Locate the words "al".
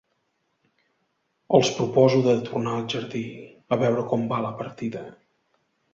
2.79-2.89